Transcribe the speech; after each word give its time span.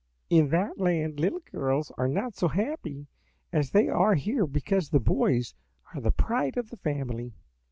"In 0.31 0.49
that 0.49 0.79
land 0.79 1.19
little 1.19 1.41
girls 1.51 1.91
are 1.95 2.07
not 2.07 2.33
so 2.35 2.47
happy 2.47 3.05
as 3.53 3.69
they 3.69 3.87
are 3.87 4.15
here 4.15 4.47
because 4.47 4.89
the 4.89 4.99
boys 4.99 5.53
are 5.93 6.01
the 6.01 6.09
pride 6.09 6.57
of 6.57 6.71
the 6.71 6.77
family. 6.77 7.33